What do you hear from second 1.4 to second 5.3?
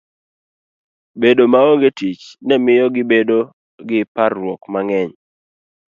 maonge tich ne miyo gibedo gi parruok mang'eny.